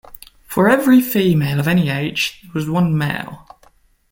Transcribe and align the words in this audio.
For 0.47 0.67
every 0.67 0.99
female 0.99 1.59
of 1.59 1.67
any 1.67 1.89
age, 1.91 2.41
there 2.41 2.51
was 2.55 2.67
one 2.67 2.97
male. 2.97 3.47